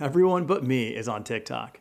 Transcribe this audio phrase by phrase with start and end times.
[0.00, 1.80] Everyone but me is on TikTok.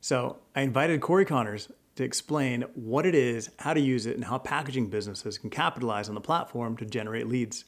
[0.00, 4.24] So I invited Corey Connors to explain what it is, how to use it, and
[4.24, 7.66] how packaging businesses can capitalize on the platform to generate leads.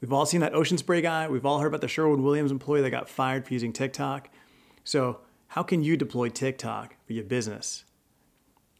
[0.00, 1.26] We've all seen that ocean spray guy.
[1.26, 4.28] We've all heard about the Sherwin Williams employee that got fired for using TikTok.
[4.84, 7.84] So, how can you deploy TikTok for your business?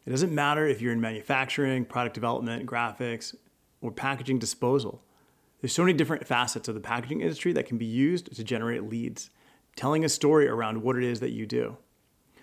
[0.05, 3.35] It doesn't matter if you're in manufacturing, product development, graphics,
[3.81, 5.03] or packaging disposal.
[5.59, 8.83] There's so many different facets of the packaging industry that can be used to generate
[8.83, 9.29] leads,
[9.75, 11.77] telling a story around what it is that you do.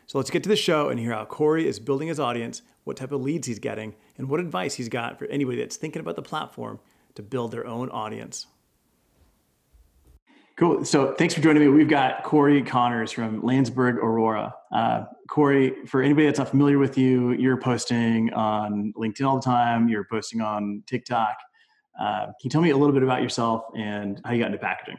[0.06, 2.96] So let's get to the show and hear how Corey is building his audience, what
[2.96, 6.16] type of leads he's getting, and what advice he's got for anybody that's thinking about
[6.16, 6.80] the platform
[7.14, 8.46] to build their own audience.
[10.58, 10.84] Cool.
[10.84, 11.68] So thanks for joining me.
[11.68, 14.52] We've got Corey Connors from Landsberg Orora.
[14.70, 19.42] Uh, Corey, for anybody that's not familiar with you, you're posting on LinkedIn all the
[19.42, 19.88] time.
[19.88, 21.36] You're posting on TikTok.
[21.98, 24.58] Uh, can you tell me a little bit about yourself and how you got into
[24.58, 24.98] packaging?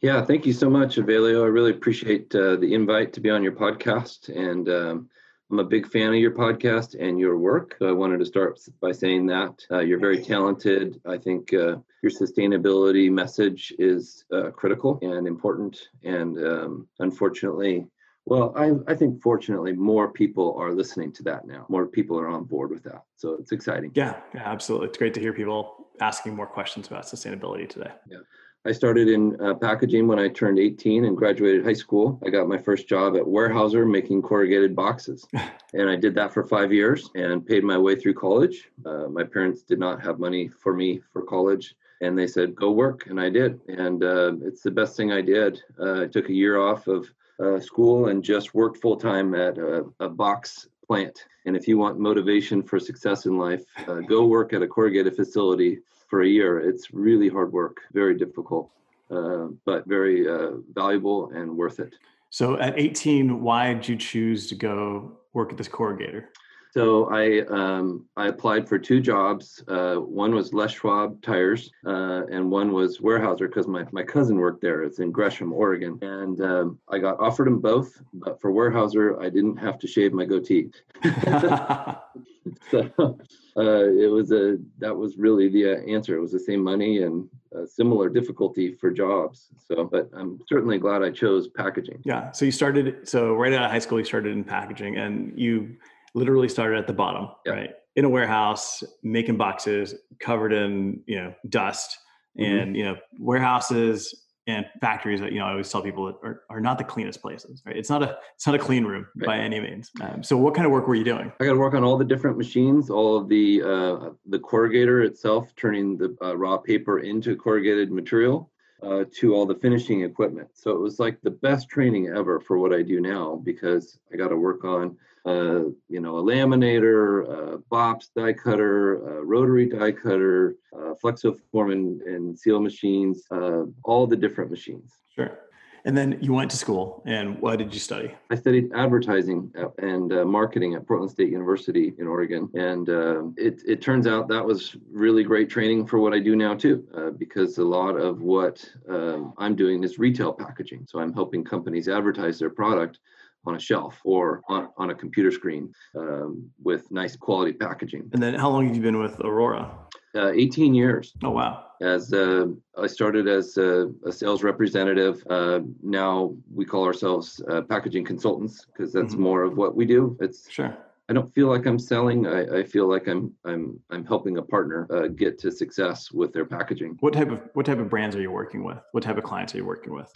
[0.00, 1.42] Yeah, thank you so much, Avelio.
[1.42, 4.28] I really appreciate uh, the invite to be on your podcast.
[4.28, 5.08] And um,
[5.50, 7.76] I'm a big fan of your podcast and your work.
[7.78, 11.00] So I wanted to start by saying that uh, you're very talented.
[11.06, 15.88] I think uh, your sustainability message is uh, critical and important.
[16.02, 17.86] And um, unfortunately,
[18.26, 21.64] well, I, I think fortunately more people are listening to that now.
[21.68, 23.04] More people are on board with that.
[23.16, 23.92] So it's exciting.
[23.94, 24.88] Yeah, yeah, absolutely.
[24.88, 27.92] It's great to hear people asking more questions about sustainability today.
[28.10, 28.18] Yeah.
[28.66, 32.18] I started in uh, packaging when I turned 18 and graduated high school.
[32.26, 35.24] I got my first job at Weyerhaeuser making corrugated boxes.
[35.72, 38.68] and I did that for five years and paid my way through college.
[38.84, 41.76] Uh, my parents did not have money for me for college.
[42.00, 43.06] And they said, go work.
[43.06, 43.60] And I did.
[43.68, 45.62] And uh, it's the best thing I did.
[45.80, 47.08] Uh, I took a year off of
[47.38, 51.24] uh, school and just worked full time at a, a box plant.
[51.44, 55.14] And if you want motivation for success in life, uh, go work at a corrugated
[55.14, 56.60] facility for a year.
[56.60, 58.70] It's really hard work, very difficult,
[59.10, 61.94] uh, but very uh, valuable and worth it.
[62.30, 66.26] So at 18, why did you choose to go work at this corrugator?
[66.72, 69.64] So I um, I applied for two jobs.
[69.66, 74.36] Uh, one was Les Schwab Tires, uh, and one was Weyerhaeuser because my, my cousin
[74.36, 74.82] worked there.
[74.82, 77.98] It's in Gresham, Oregon, and um, I got offered them both.
[78.12, 80.68] But for Weyerhaeuser, I didn't have to shave my goatee.
[82.70, 83.18] so
[83.56, 86.16] uh, it was a that was really the uh, answer.
[86.16, 87.28] It was the same money and
[87.66, 89.48] similar difficulty for jobs.
[89.66, 92.02] So, but I'm certainly glad I chose packaging.
[92.04, 92.30] Yeah.
[92.32, 93.08] So you started.
[93.08, 95.76] So right out of high school, you started in packaging, and you
[96.14, 97.70] literally started at the bottom, right?
[97.94, 101.98] In a warehouse, making boxes covered in, you know, dust
[102.38, 102.50] mm-hmm.
[102.50, 106.60] and, you know, warehouses and factories that, you know, I always tell people are, are
[106.60, 107.76] not the cleanest places, right?
[107.76, 109.26] It's not a, it's not a clean room right.
[109.26, 109.90] by any means.
[110.00, 111.32] Um, so what kind of work were you doing?
[111.40, 115.04] I got to work on all the different machines, all of the, uh, the corrugator
[115.04, 118.50] itself, turning the uh, raw paper into corrugated material.
[118.82, 120.46] Uh, to all the finishing equipment.
[120.52, 124.16] So it was like the best training ever for what I do now because I
[124.16, 129.66] got to work on uh, you know, a laminator, a Bobst die cutter, a rotary
[129.66, 134.92] die cutter, uh, flexoform and, and seal machines, uh, all the different machines.
[135.14, 135.38] Sure.
[135.84, 138.12] And then you went to school, and what did you study?
[138.28, 143.62] I studied advertising and uh, marketing at Portland State University in Oregon, and uh, it
[143.64, 147.10] it turns out that was really great training for what I do now too, uh,
[147.10, 150.86] because a lot of what um, I'm doing is retail packaging.
[150.88, 152.98] So I'm helping companies advertise their product
[153.46, 158.08] on a shelf or on, on a computer screen um, with nice quality packaging.
[158.12, 159.70] And then how long have you been with Orora?
[160.14, 161.12] Uh, 18 years.
[161.22, 161.64] Oh, wow.
[161.82, 162.46] As uh,
[162.78, 168.64] I started as a, a sales representative, uh, now we call ourselves uh, packaging consultants
[168.64, 169.22] because that's mm-hmm.
[169.22, 170.16] more of what we do.
[170.20, 170.76] It's sure.
[171.08, 172.26] I don't feel like I'm selling.
[172.26, 176.32] I, I feel like I'm I'm I'm helping a partner uh, get to success with
[176.32, 176.96] their packaging.
[176.98, 178.78] What type of what type of brands are you working with?
[178.90, 180.10] What type of clients are you working with?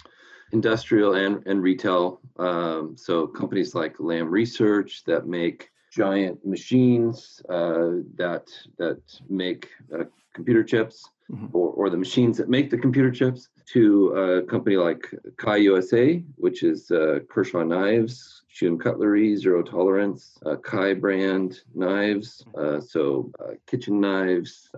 [0.53, 2.21] Industrial and, and retail.
[2.39, 8.47] Um, so companies like Lam Research that make giant machines uh, that
[8.79, 11.47] that make uh, computer chips, mm-hmm.
[11.53, 16.23] or, or the machines that make the computer chips, to a company like Kai USA,
[16.37, 23.31] which is uh, Kershaw Knives, Shun Cutlery, Zero Tolerance, uh, Kai brand knives, uh, so
[23.41, 24.71] uh, kitchen knives,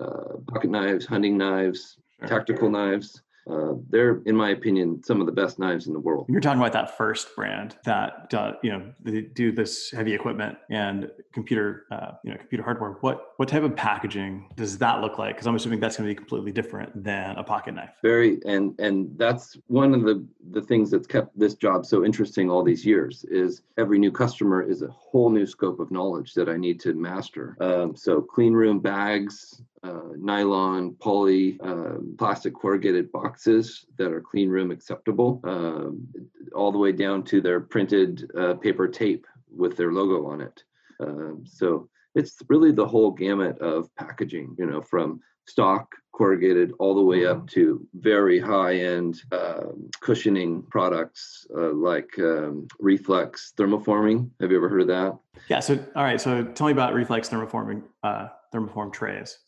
[0.46, 1.96] pocket knives, hunting knives,
[2.26, 3.22] tactical knives.
[3.50, 6.26] Uh, they're, in my opinion, some of the best knives in the world.
[6.28, 10.58] You're talking about that first brand that uh, you know they do this heavy equipment
[10.70, 12.90] and computer, uh, you know, computer hardware.
[13.00, 15.34] What what type of packaging does that look like?
[15.34, 17.90] Because I'm assuming that's going to be completely different than a pocket knife.
[18.02, 22.50] Very, and and that's one of the the things that's kept this job so interesting
[22.50, 26.48] all these years is every new customer is a whole new scope of knowledge that
[26.48, 27.56] I need to master.
[27.60, 34.49] Um, so clean room bags, uh, nylon, poly, uh, plastic corrugated boxes that are clean
[34.49, 35.40] room acceptable.
[35.44, 36.06] Um,
[36.55, 40.62] all the way down to their printed uh, paper tape with their logo on it.
[41.00, 46.94] Um, so it's really the whole gamut of packaging, you know, from stock corrugated all
[46.94, 47.46] the way up mm-hmm.
[47.46, 54.31] to very high end um, cushioning products uh, like um, reflex thermoforming.
[54.40, 55.19] Have you ever heard of that?
[55.49, 55.61] Yeah.
[55.61, 56.20] So, all right.
[56.20, 59.38] So, tell me about reflex thermoforming, uh, thermoform trays.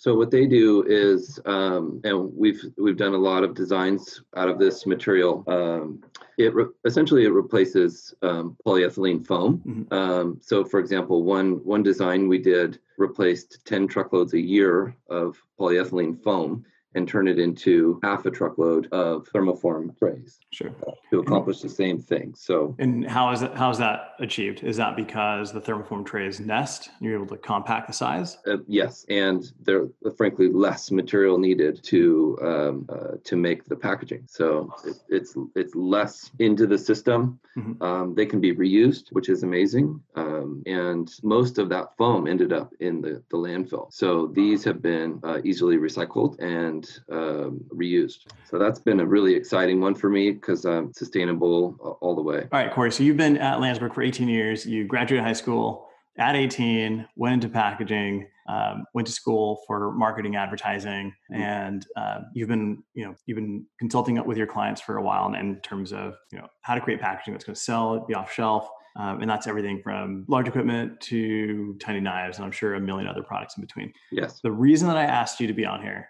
[0.00, 4.48] So what they do is, um, and we've we've done a lot of designs out
[4.48, 5.44] of this material.
[5.46, 6.02] Um,
[6.38, 9.58] it re- essentially it replaces um, polyethylene foam.
[9.58, 9.92] Mm-hmm.
[9.92, 15.36] Um, so, for example, one one design we did replaced ten truckloads a year of
[15.58, 16.64] polyethylene foam
[16.94, 20.38] and turn it into half a truckload of thermoform trays.
[20.50, 20.70] Sure.
[21.10, 22.34] To accomplish the same thing.
[22.36, 22.74] So.
[22.78, 23.54] And how is it?
[23.54, 24.62] How is that achieved?
[24.62, 26.90] Is that because the thermoform trays nest?
[26.98, 28.38] And you're able to compact the size.
[28.46, 34.24] Uh, yes, and there, frankly, less material needed to um, uh, to make the packaging.
[34.28, 37.38] So it, it's it's less into the system.
[37.56, 37.82] Mm-hmm.
[37.82, 40.00] Um, they can be reused, which is amazing.
[40.14, 43.92] Um, and most of that foam ended up in the, the landfill.
[43.92, 48.26] So these have been uh, easily recycled and and um, reused.
[48.48, 52.48] So that's been a really exciting one for me because I'm sustainable all the way.
[52.52, 52.92] All right, Corey.
[52.92, 54.66] So you've been at Landsberg for 18 years.
[54.66, 55.88] You graduated high school
[56.18, 61.40] at 18, went into packaging, um, went to school for marketing, advertising, mm-hmm.
[61.40, 65.32] and uh, you've been, you know, you've been consulting with your clients for a while
[65.32, 68.32] in terms of, you know, how to create packaging that's going to sell, be off
[68.32, 72.80] shelf, um, and that's everything from large equipment to tiny knives, and I'm sure a
[72.80, 73.92] million other products in between.
[74.10, 74.40] Yes.
[74.42, 76.08] The reason that I asked you to be on here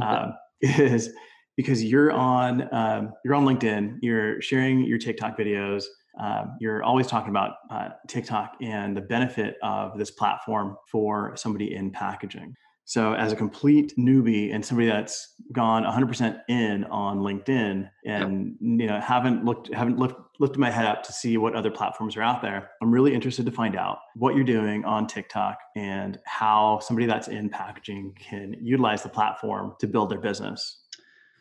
[0.00, 1.10] um, is
[1.56, 5.84] because you're on um, you're on LinkedIn, you're sharing your TikTok videos,
[6.18, 11.74] um, you're always talking about uh, TikTok and the benefit of this platform for somebody
[11.74, 12.54] in packaging.
[12.84, 18.86] So, as a complete newbie and somebody that's gone 100% in on LinkedIn and you
[18.86, 22.22] know haven't looked haven't looked lifted my head up to see what other platforms are
[22.22, 26.80] out there, I'm really interested to find out what you're doing on TikTok and how
[26.80, 30.79] somebody that's in packaging can utilize the platform to build their business.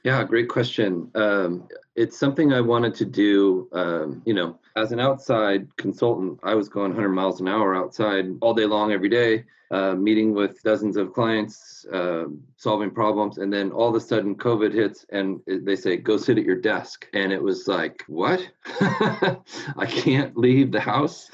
[0.09, 1.11] Yeah, great question.
[1.13, 3.69] Um, it's something I wanted to do.
[3.73, 8.25] Um, you know, as an outside consultant, I was going 100 miles an hour outside
[8.41, 12.25] all day long, every day, uh, meeting with dozens of clients, uh,
[12.57, 16.39] solving problems, and then all of a sudden, COVID hits, and they say, "Go sit
[16.39, 18.41] at your desk," and it was like, "What?
[18.65, 21.29] I can't leave the house."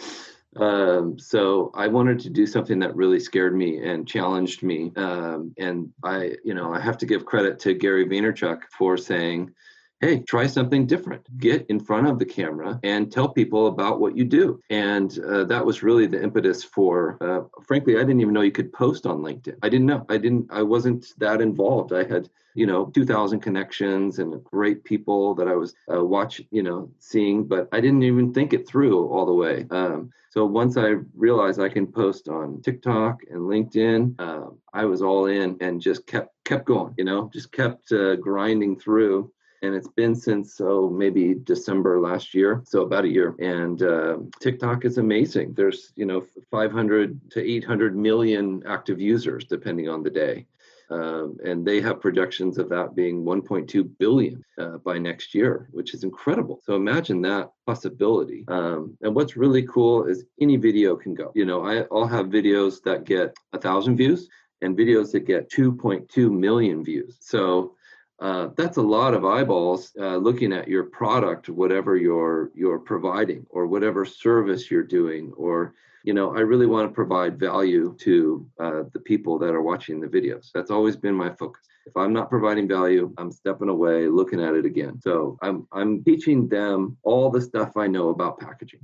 [0.55, 4.91] Um, so I wanted to do something that really scared me and challenged me.
[4.95, 9.51] Um, and I, you know, I have to give credit to Gary Vaynerchuk for saying,
[10.01, 11.25] hey, try something different.
[11.37, 14.61] Get in front of the camera and tell people about what you do.
[14.69, 18.51] And uh, that was really the impetus for, uh, frankly, I didn't even know you
[18.51, 19.57] could post on LinkedIn.
[19.63, 20.05] I didn't know.
[20.09, 21.93] I didn't, I wasn't that involved.
[21.93, 26.63] I had, you know, 2,000 connections and great people that I was uh, watching, you
[26.63, 29.65] know, seeing, but I didn't even think it through all the way.
[29.71, 35.01] Um, so once I realized I can post on TikTok and LinkedIn, uh, I was
[35.01, 36.93] all in and just kept kept going.
[36.97, 39.31] You know, just kept uh, grinding through
[39.65, 43.35] and it's been since oh maybe December last year, so about a year.
[43.39, 45.53] And uh, TikTok is amazing.
[45.53, 50.45] There's you know 500 to 800 million active users depending on the day.
[50.91, 55.95] Um, and they have projections of that being 1.2 billion uh, by next year, which
[55.95, 56.61] is incredible.
[56.63, 58.45] So imagine that possibility.
[58.49, 61.31] Um, and what's really cool is any video can go.
[61.33, 64.29] You know, I, I'll have videos that get a thousand views
[64.61, 67.17] and videos that get 2.2 million views.
[67.19, 67.74] So
[68.19, 73.45] uh, that's a lot of eyeballs uh, looking at your product, whatever you're you're providing,
[73.49, 75.73] or whatever service you're doing, or
[76.05, 79.99] you know, I really want to provide value to uh, the people that are watching
[79.99, 80.51] the videos.
[80.53, 81.65] That's always been my focus.
[81.87, 85.01] If I'm not providing value, I'm stepping away, looking at it again.
[85.01, 88.81] So I'm I'm teaching them all the stuff I know about packaging.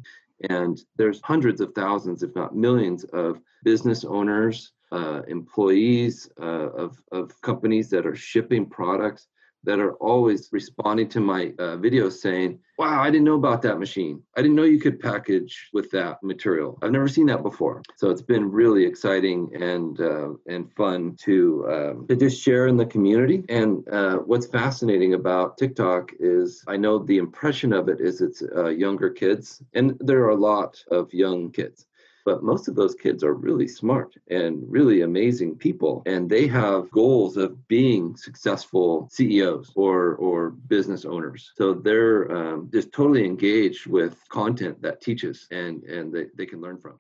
[0.49, 7.01] And there's hundreds of thousands, if not millions, of business owners, uh, employees uh, of,
[7.11, 9.27] of companies that are shipping products
[9.63, 13.77] that are always responding to my uh, videos saying, Wow, I didn't know about that
[13.77, 14.23] machine.
[14.35, 16.79] I didn't know you could package with that material.
[16.81, 17.83] I've never seen that before.
[17.95, 22.77] So it's been really exciting and uh, and fun to um, to just share in
[22.77, 23.43] the community.
[23.49, 28.41] And uh, what's fascinating about TikTok is I know the impression of it is it's
[28.75, 31.85] younger kids, and there are a lot of young kids
[32.25, 36.89] but most of those kids are really smart and really amazing people and they have
[36.91, 43.87] goals of being successful ceos or or business owners so they're um, just totally engaged
[43.87, 46.99] with content that teaches and and they, they can learn from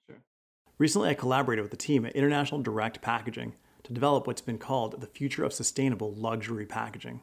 [0.77, 4.99] recently i collaborated with the team at international direct packaging to develop what's been called
[5.01, 7.21] the future of sustainable luxury packaging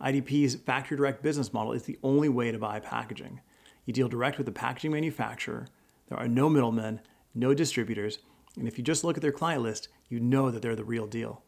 [0.00, 3.40] IDP's factory direct business model is the only way to buy packaging.
[3.84, 5.66] You deal direct with the packaging manufacturer.
[6.08, 7.00] There are no middlemen,
[7.34, 8.18] no distributors,
[8.56, 11.06] and if you just look at their client list, you know that they're the real
[11.06, 11.42] deal.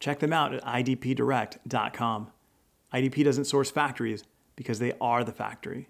[0.00, 2.30] Check them out at idpdirect.com.
[2.92, 4.24] IDP doesn't source factories
[4.56, 5.88] because they are the factory.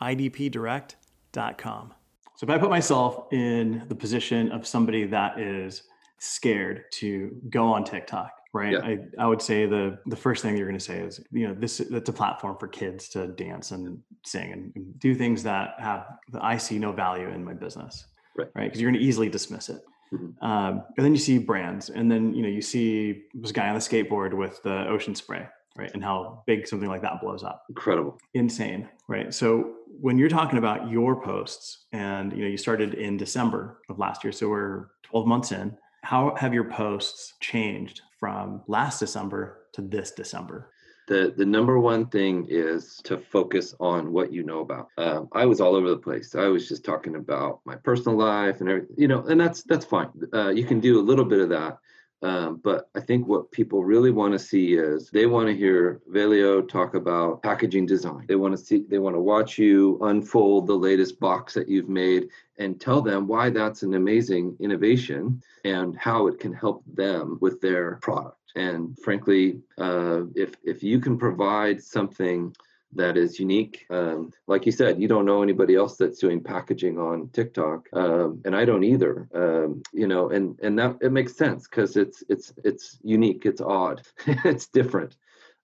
[0.00, 1.94] idpdirect.com.
[2.36, 5.82] So if I put myself in the position of somebody that is
[6.18, 8.72] scared to go on TikTok, right?
[8.74, 8.78] Yeah.
[8.78, 11.54] I, I would say the the first thing you're going to say is, you know,
[11.54, 16.06] this that's a platform for kids to dance and sing and do things that have
[16.32, 18.06] that I see no value in my business,
[18.38, 18.48] Right.
[18.54, 18.64] Right?
[18.64, 19.82] Because you're going to easily dismiss it.
[20.12, 20.42] Mhm.
[20.42, 23.74] Um, and then you see brands, and then you know you see this guy on
[23.74, 25.90] the skateboard with the ocean spray, right?
[25.92, 28.16] And how big something like that blows up Incredible.
[28.32, 33.16] insane right so when you're talking about your posts and you know you started in
[33.18, 38.62] december of last year so we're 12 months in how have your posts changed from
[38.66, 40.70] last december to this december
[41.08, 45.44] the the number one thing is to focus on what you know about um, i
[45.44, 48.94] was all over the place i was just talking about my personal life and everything
[48.96, 51.78] you know and that's that's fine uh, you can do a little bit of that
[52.20, 56.00] um, but I think what people really want to see is they want to hear
[56.10, 58.24] Velio talk about packaging design.
[58.26, 61.88] They want to see, they want to watch you unfold the latest box that you've
[61.88, 67.38] made and tell them why that's an amazing innovation and how it can help them
[67.40, 68.37] with their product.
[68.56, 72.54] And frankly, uh, if if you can provide something
[72.94, 73.86] that is unique.
[73.90, 78.40] Um, like you said, you don't know anybody else that's doing packaging on TikTok, um,
[78.44, 79.28] and I don't either.
[79.34, 83.60] Um, you know, and and that it makes sense because it's it's it's unique, it's
[83.60, 85.16] odd, it's different.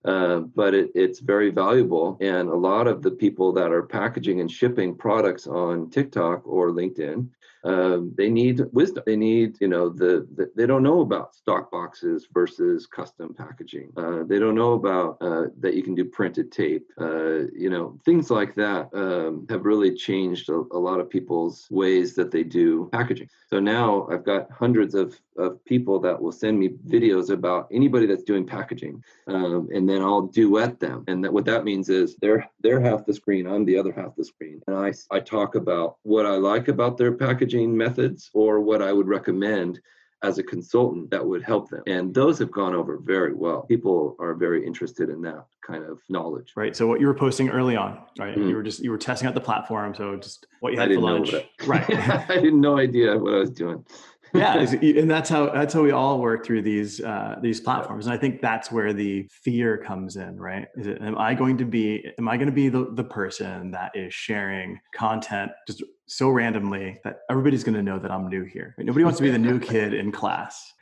[0.05, 4.41] Uh, but it, it's very valuable, and a lot of the people that are packaging
[4.41, 7.26] and shipping products on TikTok or LinkedIn,
[7.64, 9.02] um, they need wisdom.
[9.06, 13.90] They need, you know, the, the they don't know about stock boxes versus custom packaging.
[13.97, 16.87] Uh, they don't know about uh, that you can do printed tape.
[17.00, 21.66] Uh, you know, things like that um, have really changed a, a lot of people's
[21.71, 23.28] ways that they do packaging.
[23.49, 28.06] So now I've got hundreds of, of people that will send me videos about anybody
[28.06, 31.04] that's doing packaging, um, and then I'll duet them.
[31.09, 34.16] And that what that means is they're they're half the screen, I'm the other half
[34.16, 38.61] the screen, and I I talk about what I like about their packaging methods or
[38.61, 39.80] what I would recommend
[40.23, 41.82] as a consultant that would help them.
[41.87, 43.62] And those have gone over very well.
[43.62, 46.52] People are very interested in that kind of knowledge.
[46.56, 48.49] right so what you were posting early on right Mhm.
[48.50, 51.00] you were just you were testing out the platform so just what you had for
[51.00, 51.32] lunch
[51.66, 51.88] right
[52.30, 53.82] I had no idea what I was doing.
[54.34, 58.12] yeah and that's how that's how we all work through these uh, these platforms and
[58.12, 61.64] i think that's where the fear comes in right is it am i going to
[61.64, 66.28] be am i going to be the, the person that is sharing content just so
[66.30, 68.87] randomly that everybody's going to know that i'm new here Right?
[68.87, 70.73] nobody wants to be the new kid in class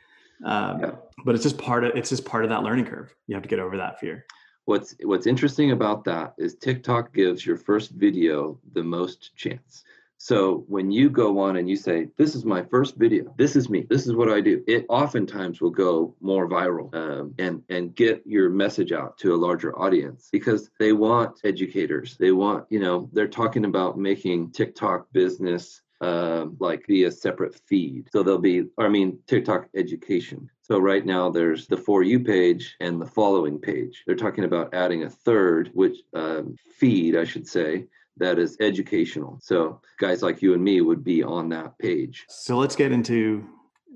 [0.45, 0.91] um, Yeah.
[1.25, 3.49] but it's just part of it's just part of that learning curve you have to
[3.49, 4.25] get over that fear
[4.65, 9.83] What's what's interesting about that is TikTok gives your first video the most chance.
[10.23, 13.35] So when you go on and you say, "This is my first video.
[13.37, 13.85] This is me.
[13.89, 18.23] This is what I do," it oftentimes will go more viral um, and and get
[18.25, 22.15] your message out to a larger audience because they want educators.
[22.15, 27.55] They want you know they're talking about making TikTok business um, like be a separate
[27.67, 28.07] feed.
[28.13, 30.49] So there'll be, I mean, TikTok education.
[30.61, 34.03] So right now there's the for you page and the following page.
[34.05, 37.87] They're talking about adding a third, which um, feed, I should say,
[38.17, 39.39] that is educational.
[39.41, 42.25] So guys like you and me would be on that page.
[42.29, 43.47] so let's get into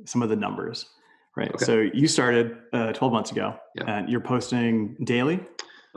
[0.05, 0.85] some of the numbers
[1.35, 1.65] right Okay.
[1.65, 3.83] so you started uh, 12 months ago Yeah.
[3.97, 5.39] and you're posting daily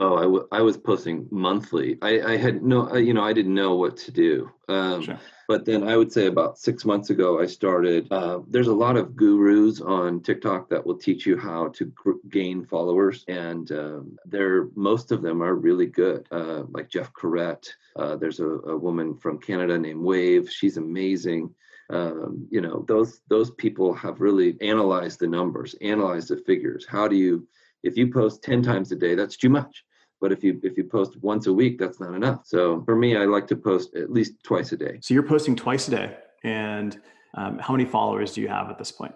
[0.03, 1.99] Oh, I, w- I was posting monthly.
[2.01, 4.49] I, I had no, I- you know, I didn't know what to do.
[4.67, 5.19] Um, Sure.
[5.47, 8.07] But then I would say about six months ago, I started.
[8.09, 12.23] Uh, there's a lot of gurus on TikTok that will teach you how to gr-
[12.29, 16.25] gain followers, and um, they're most of them are really good.
[16.31, 17.67] Uh, like Jeff Corrett.
[17.97, 20.49] Uh, there's a, a woman from Canada named Wave.
[20.49, 21.53] She's amazing.
[21.89, 26.85] Um, you know, those those people have really analyzed the numbers, analyzed the figures.
[26.87, 27.45] How do you,
[27.83, 29.83] if you post ten times a day, that's too much
[30.21, 33.17] but if you if you post once a week that's not enough so for me
[33.17, 36.17] i like to post at least twice a day So you're posting twice a day,
[36.43, 36.97] and
[37.33, 39.13] um, how many followers do you have at this point?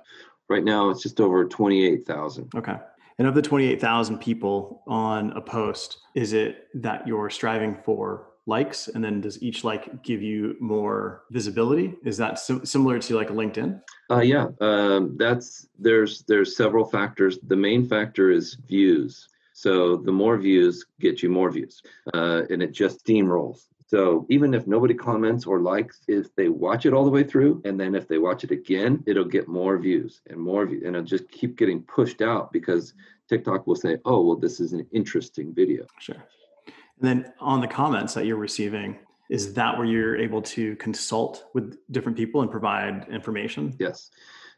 [0.49, 2.75] right now it's just over 28000 Okay.
[3.17, 8.89] And of the 28,000 people on a post, is it that you're striving for likes?
[8.89, 11.95] And then does each like give you more visibility?
[12.03, 13.81] Is that sim- similar to like LinkedIn?
[14.11, 20.11] uh, yeah um, that's there's there's several factors the main factor is views so the
[20.11, 21.81] more views get you more views
[22.13, 26.85] uh, and it just steamrolls so even if nobody comments or likes if they watch
[26.85, 29.77] it all the way through and then if they watch it again it'll get more
[29.77, 32.93] views and more views and it'll just keep getting pushed out because
[33.27, 36.23] TikTok will say, "Oh, well, this is an interesting video." Sure.
[36.65, 41.45] And then on the comments that you're receiving, is that where you're able to consult
[41.53, 43.75] with different people and provide information?
[43.79, 44.11] Yes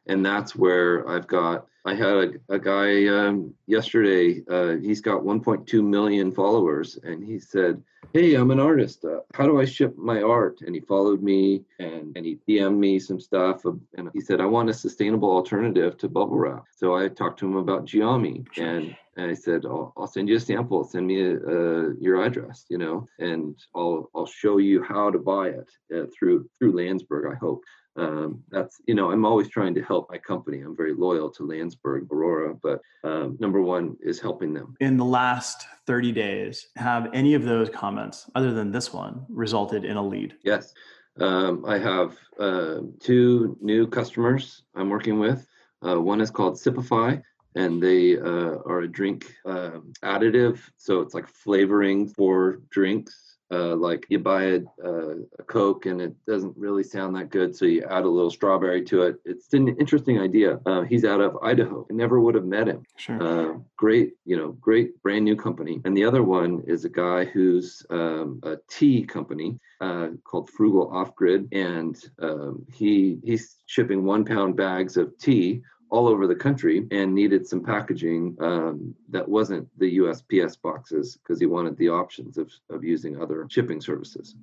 [0.08, 1.68] and that's where I've got.
[1.86, 4.44] I had a, a guy um, yesterday.
[4.50, 7.82] Uh, he's got 1.2 million followers, and he said,
[8.14, 9.06] "Hey, I'm an artist.
[9.06, 12.78] Uh, how do I ship my art?" And he followed me, and and he DM'd
[12.78, 16.96] me some stuff, and he said, "I want a sustainable alternative to bubble wrap." So
[16.96, 20.40] I talked to him about Geami, and and I said, I'll, I'll send you a
[20.40, 20.84] sample.
[20.84, 25.18] Send me a, uh, your address, you know, and I'll I'll show you how to
[25.18, 27.34] buy it uh, through through Landsberg.
[27.34, 27.64] I hope
[27.98, 30.62] um, that's you know i'm always trying to help my company.
[30.62, 34.76] I'm very loyal to landsberg Orora but um, number one is helping them.
[34.80, 39.84] In the last 30 days have any of those comments other than this one resulted
[39.86, 40.36] in a lead?
[40.44, 40.74] Yes.
[41.20, 45.48] Um, i have uh, two new customers i'm working with.
[45.86, 47.22] Uh, one is called sipify
[47.56, 53.76] and they uh, are a drink um, additive so it's like flavoring for drinks uh,
[53.76, 57.84] like you buy a, a, Coke and it doesn't really sound that good, so you
[57.90, 59.16] add a little strawberry to it.
[59.24, 60.60] It's an interesting idea.
[60.66, 61.88] Uh, he's out of Idaho.
[61.90, 62.84] I never would have met him.
[62.98, 63.22] Sure.
[63.22, 65.82] Uh, great, you know, great brand new company.
[65.86, 70.90] And the other one is a guy who's um, a tea company uh, called Frugal
[70.92, 76.36] Off Grid, and um, he he's shipping one pound bags of tea all over the
[76.36, 81.90] country and needed some packaging um, that wasn't the USPS boxes because he wanted the
[81.90, 84.36] options of, of using other shipping services.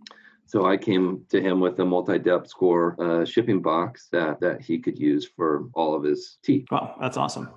[0.47, 4.79] So I came to him with a multi-depth score uh, shipping box that that he
[4.79, 6.67] could use for all of his tea.
[6.71, 7.49] Wow, that's awesome.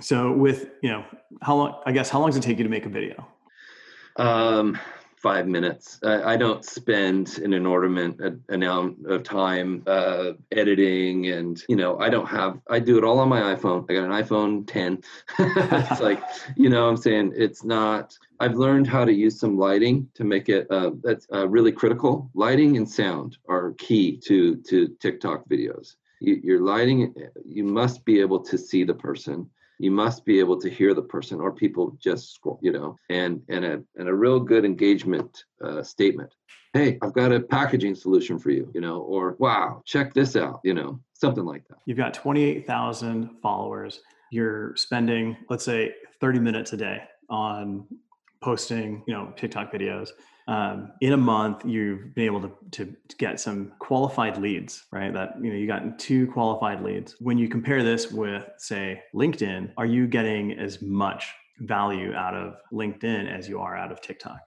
[0.00, 1.04] So with you know
[1.42, 1.82] how long?
[1.86, 3.26] I guess how long does it take you to make a video?
[4.16, 4.78] Um,
[5.16, 5.98] five minutes.
[6.04, 12.08] I, I don't spend an inordinate amount of time uh, editing, and you know, I
[12.08, 12.60] don't have.
[12.68, 13.90] I do it all on my iPhone.
[13.90, 15.02] I got an iPhone 10.
[15.38, 16.22] it's like,
[16.56, 18.16] you know, I'm saying it's not.
[18.38, 20.70] I've learned how to use some lighting to make it.
[20.70, 22.30] Uh, that's uh, really critical.
[22.34, 25.96] Lighting and sound are key to to TikTok videos.
[26.20, 30.58] You, your lighting, you must be able to see the person you must be able
[30.60, 34.14] to hear the person or people just scroll you know and and a, and a
[34.14, 36.34] real good engagement uh, statement.
[36.72, 40.60] Hey i've got a packaging solution for you you know or wow check this out
[40.64, 41.78] you know something like that.
[41.86, 44.00] You've got 28000 followers.
[44.30, 47.86] You're spending let's say 30 minutes a day on
[48.42, 50.10] posting you know tiktok videos
[50.48, 55.12] um, in a month you've been able to, to, to, get some qualified leads right?
[55.12, 57.16] That you know you got two qualified leads.
[57.20, 62.56] When you compare this with say linkedin are you getting as much value out of
[62.72, 64.38] linkedin as you are out of tiktok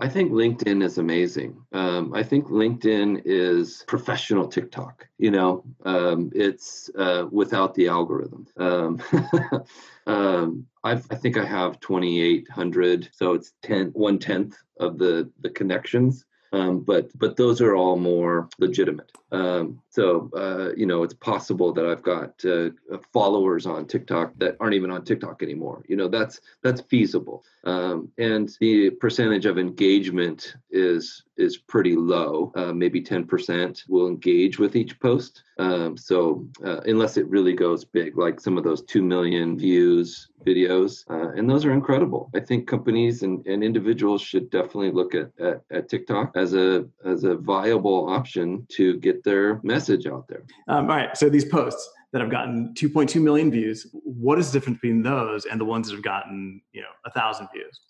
[0.00, 1.60] I think LinkedIn is amazing.
[1.72, 5.08] Um, I think LinkedIn is professional TikTok.
[5.18, 8.46] You know, um, it's uh, without the algorithm.
[8.56, 9.02] Um,
[10.06, 16.24] um i think I have 2,800, so it's 10, one tenth of the the connections.
[16.52, 19.10] Um, but but those are all more legitimate.
[19.30, 22.70] Um, so uh, you know, it's possible that I've got uh,
[23.12, 25.84] followers on TikTok that aren't even on TikTok anymore.
[25.88, 27.44] You know, that's that's feasible.
[27.64, 32.52] Um, and the percentage of engagement is is pretty low.
[32.56, 35.44] Uh, maybe 10% will engage with each post.
[35.58, 40.28] Um, so uh, unless it really goes big, like some of those two million views
[40.44, 42.30] videos, uh, and those are incredible.
[42.34, 46.86] I think companies and, and individuals should definitely look at, at, at TikTok as a
[47.04, 50.44] as a viable option to get their message out there.
[50.68, 51.16] Um, all right.
[51.16, 55.44] So these posts that have gotten 2.2 million views, what is the difference between those
[55.44, 57.80] and the ones that have gotten you know a thousand views?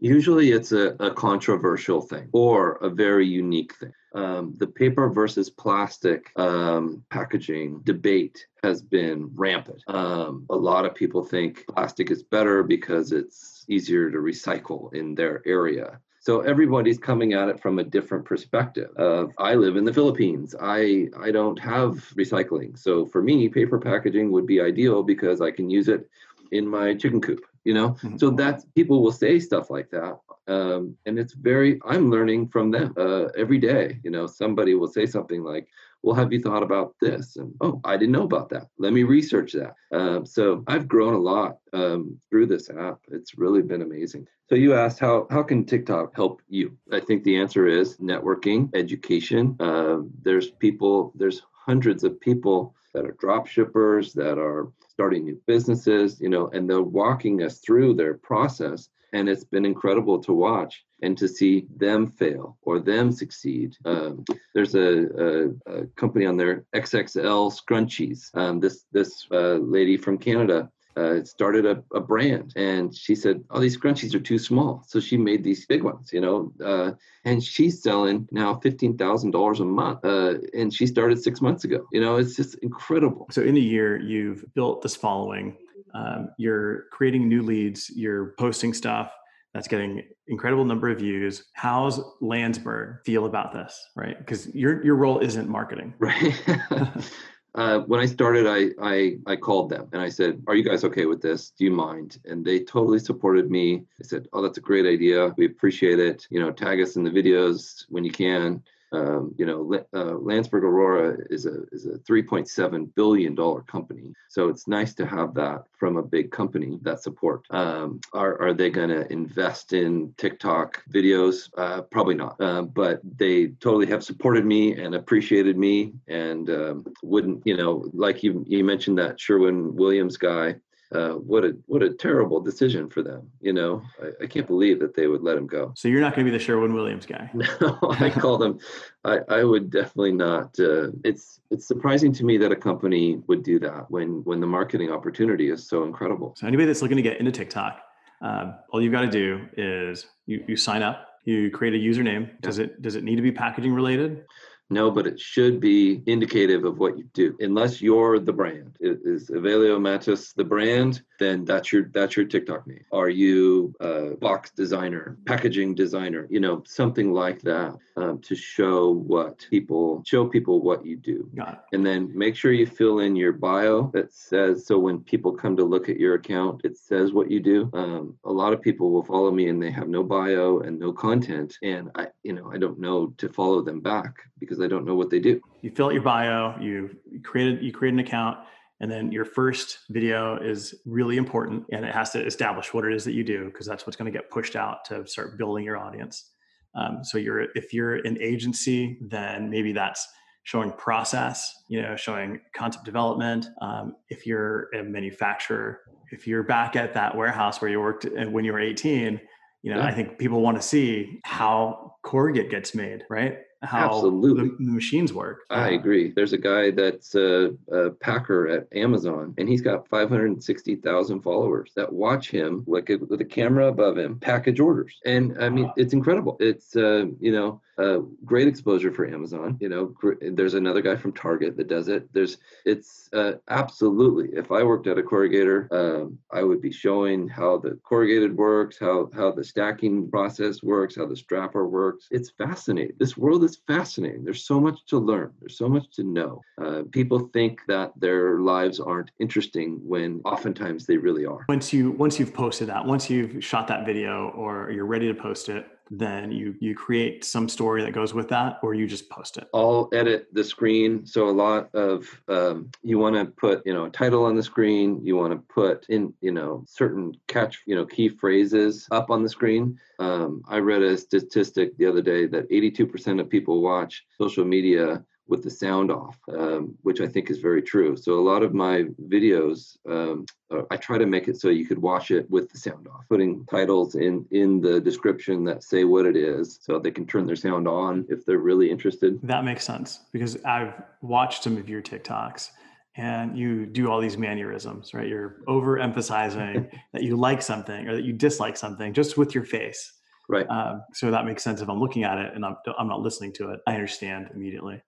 [0.00, 3.92] Usually it's a, a controversial thing or a very unique thing.
[4.14, 9.82] Um, the paper versus plastic um, packaging debate has been rampant.
[9.88, 15.14] Um, a lot of people think plastic is better because it's easier to recycle in
[15.14, 16.00] their area.
[16.26, 18.90] So everybody's coming at it from a different perspective.
[18.96, 20.56] Of I live in the Philippines.
[20.60, 22.76] I I don't have recycling.
[22.76, 26.10] So for me, paper packaging would be ideal because I can use it
[26.50, 28.16] in my chicken coop you know mm-hmm.
[28.16, 32.70] so that people will say stuff like that um, and it's very i'm learning from
[32.70, 35.66] them uh, every day you know somebody will say something like
[36.02, 37.36] well have you thought about this?
[37.36, 38.68] And oh i didn't know about that.
[38.78, 39.74] Let me research that.
[39.92, 42.98] Um, so i've grown a lot um, through this app.
[43.10, 44.26] It's really been amazing.
[44.48, 46.76] So you asked how how can tiktok help you?
[46.92, 49.56] I think the answer is networking education.
[49.60, 55.38] Uh, there's people there's hundreds of people that are drop shippers that are starting new
[55.46, 60.32] businesses you know and they're walking us through their process and it's been incredible to
[60.32, 63.76] watch and to see them fail or them succeed.
[63.84, 68.34] Um, there's a, a, a, company on there, XXL Scrunchies.
[68.34, 73.44] Um, this this uh, lady from Canada uh, started a, a brand and she said
[73.50, 76.90] oh these scrunchies are too small so she made these big ones you know uh,
[77.24, 82.00] and she's selling now $15000 a month uh, and she started six months ago you
[82.00, 85.56] know it's just incredible so in a year you've built this following
[85.94, 89.12] um, you're creating new leads you're posting stuff
[89.54, 94.96] that's getting incredible number of views how's landsberg feel about this right because your your
[94.96, 96.34] role isn't marketing right
[97.56, 100.84] uh, when I started, I, I I called them and I said, "Are you guys
[100.84, 101.50] okay with this?
[101.50, 103.82] Do you mind?" And they totally supported me.
[103.98, 105.32] They said, "Oh, that's a great idea.
[105.38, 106.26] We appreciate it.
[106.28, 110.62] You know, tag us in the videos when you can." Um, you know, uh, Landsberg
[110.62, 115.64] Orora is a is a 3.7 billion dollar company, so it's nice to have that
[115.76, 117.44] from a big company that support.
[117.50, 121.50] Um, are are they going to invest in TikTok videos?
[121.56, 126.86] Uh, probably not, uh, but they totally have supported me and appreciated me, and um,
[127.02, 130.56] wouldn't you know, like you you mentioned that Sherwin Williams guy
[130.92, 133.28] uh, what a what a terrible decision for them.
[133.40, 135.72] You know, I, I, can't believe that they would let him go.
[135.74, 137.30] So you're not going to be the Sherwin Williams guy.
[137.60, 138.58] No, I call them.
[139.04, 140.58] I, I would definitely not.
[140.58, 144.46] Uh, it's it's surprising to me that a company would do that when when the
[144.46, 146.34] marketing opportunity is so incredible.
[146.36, 147.80] So anybody that's looking to get into TikTok,
[148.22, 151.08] uh, all you've got to do is you you sign up.
[151.24, 152.40] You create a username.
[152.40, 154.24] Does it does it need to be packaging related?
[154.68, 157.36] No, but it should be indicative of what you do.
[157.40, 161.02] Unless you're the brand, is Avelio Matus the brand?
[161.18, 162.84] Then that's your that's your TikTok name.
[162.92, 166.26] Are you a box designer, packaging designer?
[166.30, 171.30] You know, something like that um, to show what people show people what you do.
[171.34, 171.58] Got it.
[171.72, 175.56] And then make sure you fill in your bio that says so when people come
[175.56, 177.70] to look at your account, it says what you do.
[177.72, 180.92] Um, a lot of people will follow me and they have no bio and no
[180.92, 184.68] content, and I you know I don't know to follow them back because because I
[184.68, 185.40] don't know what they do.
[185.62, 188.38] You fill out your bio, you created you create an account,
[188.80, 192.92] and then your first video is really important and it has to establish what it
[192.92, 195.64] is that you do because that's what's going to get pushed out to start building
[195.64, 196.30] your audience.
[196.74, 200.06] Um, so you're if you're an agency, then maybe that's
[200.44, 203.46] showing process, you know, showing concept development.
[203.60, 205.80] Um, if you're a manufacturer,
[206.12, 209.20] if you're back at that warehouse where you worked uh, when you were 18,
[209.62, 209.86] you know, yeah.
[209.86, 213.38] I think people want to see how corrugate gets made, right?
[213.62, 214.48] How Absolutely.
[214.48, 215.40] The, the machines work.
[215.50, 216.12] I agree.
[216.14, 221.92] There's a guy that's a, a, packer at Amazon, and he's got 560,000 followers that
[221.92, 225.00] watch him, like with a camera above him, package orders.
[225.04, 226.36] And I mean, it's incredible.
[226.40, 229.56] It's uh, you know, uh, great exposure for Amazon.
[229.60, 232.12] You know, gr- there's another guy from Target that does it.
[232.12, 234.36] There's, it's uh, absolutely.
[234.36, 238.78] If I worked at a corrugator, um, I would be showing how the corrugated works,
[238.78, 242.08] how how the stacking process works, how the strapper works.
[242.10, 242.96] It's fascinating.
[242.98, 244.24] This world is fascinating.
[244.24, 245.32] There's so much to learn.
[245.40, 246.42] There's so much to know.
[246.60, 251.44] Uh, people think that their lives aren't interesting when oftentimes they really are.
[251.48, 255.14] Once you once you've posted that, once you've shot that video, or you're ready to
[255.14, 259.08] post it then you you create some story that goes with that or you just
[259.08, 259.48] post it?
[259.54, 261.06] I'll edit the screen.
[261.06, 264.42] So a lot of um, you want to put you know a title on the
[264.42, 269.10] screen you want to put in you know certain catch you know key phrases up
[269.10, 269.78] on the screen.
[269.98, 275.02] Um, i read a statistic the other day that 82% of people watch social media
[275.28, 277.96] with the sound off, um, which I think is very true.
[277.96, 281.66] So a lot of my videos, um, uh, I try to make it so you
[281.66, 285.84] could watch it with the sound off, putting titles in in the description that say
[285.84, 289.18] what it is, so they can turn their sound on if they're really interested.
[289.22, 292.50] That makes sense because I've watched some of your TikToks.
[292.98, 295.06] And you do all these mannerisms, right?
[295.06, 299.92] You're overemphasizing that you like something or that you dislike something just with your face.
[300.30, 300.48] Right.
[300.48, 303.34] Um, so that makes sense if I'm looking at it and I'm, I'm not listening
[303.34, 303.60] to it.
[303.66, 304.82] I understand immediately.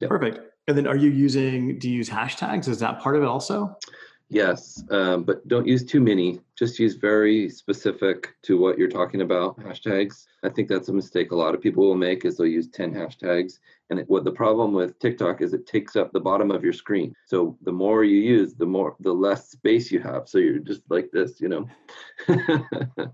[0.00, 0.10] Yep.
[0.10, 0.40] Perfect.
[0.66, 2.68] And then are you using, do you use hashtags?
[2.68, 3.76] Is that part of it also?
[4.32, 6.38] Yes, um, but don't use too many.
[6.56, 10.26] Just use very specific to what you're talking about hashtags.
[10.44, 12.94] I think that's a mistake a lot of people will make is they'll use 10
[12.94, 13.58] hashtags.
[13.90, 16.72] And it, what the problem with TikTok is it takes up the bottom of your
[16.72, 17.12] screen.
[17.26, 20.28] So the more you use, the more the less space you have.
[20.28, 21.68] So you're just like this, you know.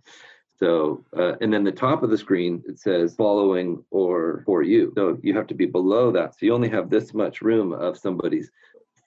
[0.58, 4.92] So, uh, and then the top of the screen, it says following or for you.
[4.94, 6.34] So you have to be below that.
[6.34, 8.50] So you only have this much room of somebody's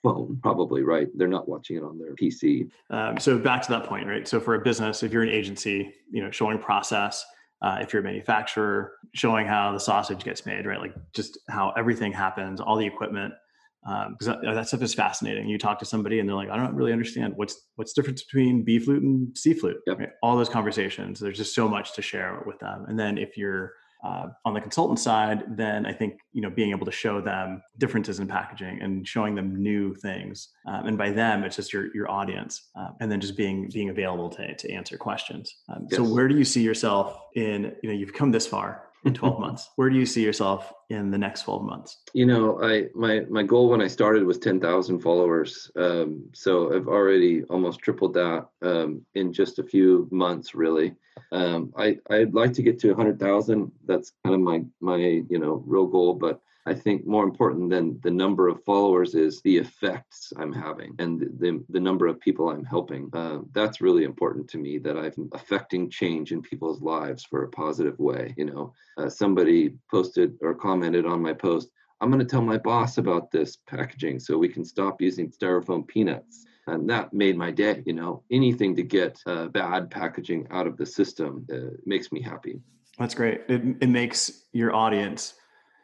[0.02, 1.08] phone, probably, right?
[1.14, 2.70] They're not watching it on their PC.
[2.90, 4.26] Um, so back to that point, right?
[4.26, 7.24] So for a business, if you're an agency, you know, showing process,
[7.62, 10.80] uh, if you're a manufacturer, showing how the sausage gets made, right?
[10.80, 13.34] Like just how everything happens, all the equipment,
[13.82, 15.48] because um, that, that, stuff is fascinating.
[15.48, 18.22] You talk to somebody and they're like, I don't really understand what's what's the difference
[18.22, 19.78] between B flute and C flute.
[19.86, 19.98] Yep.
[19.98, 20.10] Right?
[20.22, 21.18] All those conversations.
[21.18, 22.84] There's just so much to share with them.
[22.88, 26.70] And then if you're Uh, on the consultant side, then I think you know being
[26.70, 31.10] able to show them differences in packaging and showing them new things, um, and by
[31.12, 34.72] them it's just your your audience, uh, and then just being being available to to
[34.72, 35.44] answer questions.
[35.68, 35.96] Um, yes.
[35.98, 37.76] So where do you see yourself in?
[37.82, 39.70] You know, you've come this far in 12 months?
[39.76, 41.98] Where do you see yourself in the next 12 months?
[42.12, 45.70] You know i my my goal when i started was 10000 followers.
[45.76, 50.94] Um, so i've already almost tripled that um, in just a few months really.
[51.32, 55.62] Um, i i'd like to get to 100000 that's kind of my my you know
[55.66, 60.32] real goal but I think more important than the number of followers is the effects
[60.36, 63.10] I'm having and the, the, number of people I'm helping.
[63.12, 67.48] Uh, that's really important to me that I'm affecting change in people's lives for a
[67.48, 68.34] positive way.
[68.36, 72.58] You know, uh, somebody posted or commented on my post, I'm going to tell my
[72.58, 76.46] boss about this packaging so we can stop using styrofoam peanuts.
[76.68, 77.82] And that made my day.
[77.84, 82.22] You know, anything to get uh, bad packaging out of the system uh, makes me
[82.22, 82.60] happy.
[82.96, 83.40] That's great.
[83.48, 85.34] It, it makes your audience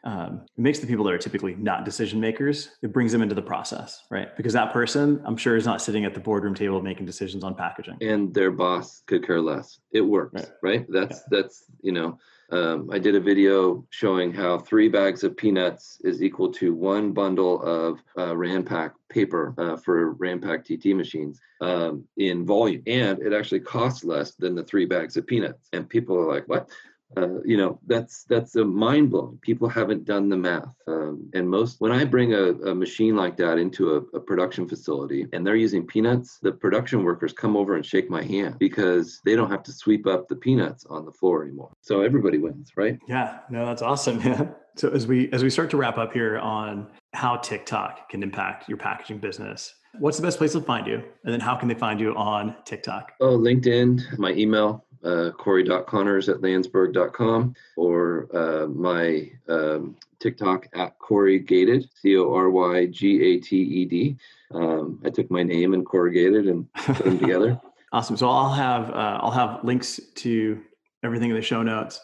[0.03, 3.35] um, it makes the people that are typically not decision makers it brings them into
[3.35, 4.35] the process right?
[4.37, 7.55] Because that person i'm sure is not sitting at the boardroom table making decisions on
[7.55, 7.97] packaging.
[8.01, 9.79] And their boss could care less.
[9.91, 10.85] It works right, right?
[10.89, 11.39] that's yeah.
[11.39, 12.17] that's you know
[12.51, 17.11] um, i did a video showing how three bags of peanuts is equal to one
[17.11, 22.83] bundle of uh, ranpak paper uh, for ranpak tt machines um, in volume.
[22.87, 25.69] And it actually costs less than the three bags of peanuts.
[25.73, 26.69] And people are like what
[27.15, 31.49] uh, you know that's that's a mind blowing people haven't done the math um, and
[31.49, 35.47] most when i bring a, a machine like that into a, a, production facility and
[35.47, 39.49] they're using peanuts the production workers come over and shake my hand because they don't
[39.49, 41.71] have to sweep up the peanuts on the floor anymore.
[41.81, 42.99] So everybody wins right?
[43.07, 44.49] Yeah no that's awesome yeah.
[44.75, 48.67] So as we as we start to wrap up here on how tiktok can impact
[48.67, 51.03] your packaging business what's the best place to find you?
[51.23, 53.13] And then how can they find you on tiktok?
[53.19, 61.39] Oh linkedin my email uh, Corey.connors at landsberg.com or uh, my um, TikTok at Corey
[61.39, 64.17] Gated, C O R Y G A T E D.
[64.51, 67.59] Um, I took my name and corrugated and put them together.
[67.93, 68.17] Awesome.
[68.17, 70.61] So I'll have uh, I'll have links to
[71.03, 72.01] everything in the show notes.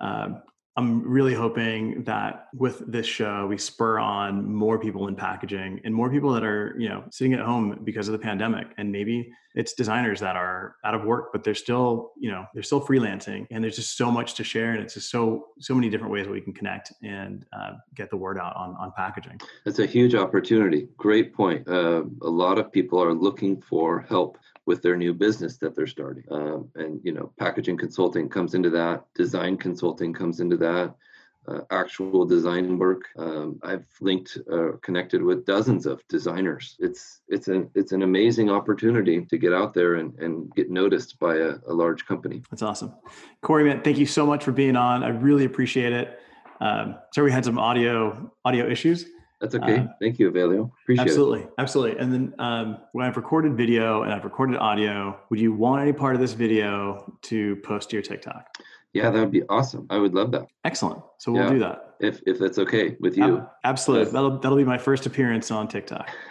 [0.00, 0.40] Um,
[0.78, 5.94] I'm really hoping that with this show, we spur on more people in packaging and
[5.94, 8.66] more people that are, you know, sitting at home because of the pandemic.
[8.76, 12.62] And maybe it's designers that are out of work, but they're still, you know, they're
[12.62, 14.72] still freelancing and there's just so much to share.
[14.72, 18.10] And it's just so, so many different ways that we can connect and uh, get
[18.10, 19.40] the word out on, on packaging.
[19.64, 20.88] That's a huge opportunity.
[20.98, 21.66] Great point.
[21.66, 25.86] Uh, a lot of people are looking for help with their new business that they're
[25.86, 26.24] starting.
[26.30, 29.04] Um, and you know, packaging consulting comes into that.
[29.14, 30.94] Design consulting comes into that.
[31.48, 33.04] Uh, actual design work.
[33.16, 36.74] Um, I've linked, uh, connected with dozens of designers.
[36.80, 41.20] It's it's an it's an amazing opportunity to get out there and, and get noticed
[41.20, 42.42] by a, a large company.
[42.50, 42.92] That's awesome,
[43.42, 43.62] Corey.
[43.62, 45.04] Man, thank you so much for being on.
[45.04, 46.18] I really appreciate it.
[46.60, 49.06] Um, sorry we had some audio audio issues.
[49.40, 49.78] That's okay.
[49.78, 50.70] Um, Thank you, Avelio.
[50.82, 51.50] Appreciate absolutely, it.
[51.58, 51.98] Absolutely.
[51.98, 51.98] Absolutely.
[51.98, 55.92] And then um, when I've recorded video and I've recorded audio, would you want any
[55.92, 58.46] part of this video to post to your TikTok?
[58.94, 59.86] Yeah, that would be awesome.
[59.90, 60.46] I would love that.
[60.64, 61.02] Excellent.
[61.18, 61.94] So we'll yeah, do that.
[62.00, 63.38] If if that's okay with you.
[63.38, 64.06] Uh, absolutely.
[64.06, 64.12] Yes.
[64.14, 66.08] That'll that'll be my first appearance on TikTok.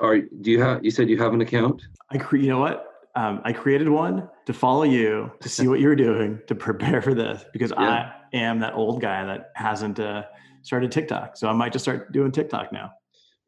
[0.00, 1.82] Are do you have you said you have an account?
[2.10, 2.86] I cre- you know what?
[3.16, 7.14] Um, I created one to follow you to see what you're doing to prepare for
[7.14, 8.12] this because yeah.
[8.32, 10.24] I am that old guy that hasn't uh,
[10.64, 11.36] started TikTok.
[11.36, 12.92] So I might just start doing TikTok now.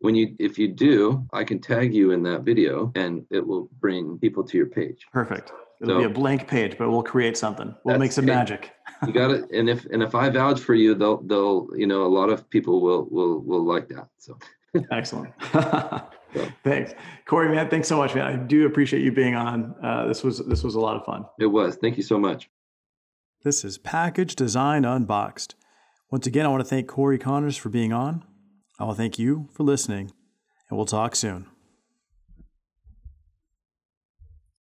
[0.00, 3.68] When you if you do, I can tag you in that video and it will
[3.80, 5.06] bring people to your page.
[5.12, 5.52] Perfect.
[5.80, 7.74] It'll so, be a blank page, but we'll create something.
[7.84, 8.34] We'll make some okay.
[8.34, 8.72] magic.
[9.06, 9.44] you got it.
[9.52, 12.48] And if and if I vouch for you, they'll they'll you know a lot of
[12.50, 14.08] people will will will like that.
[14.18, 14.38] So
[14.90, 15.32] excellent.
[15.52, 16.10] so.
[16.64, 16.92] Thanks,
[17.24, 17.48] Corey.
[17.48, 18.26] Man, thanks so much, man.
[18.26, 19.74] I do appreciate you being on.
[19.82, 21.24] Uh, this was this was a lot of fun.
[21.40, 21.76] It was.
[21.76, 22.50] Thank you so much.
[23.42, 25.54] This is Package Design Unboxed.
[26.10, 28.24] Once again, I want to thank Corey Connors for being on.
[28.78, 30.12] I want to thank you for listening,
[30.70, 31.46] and we'll talk soon.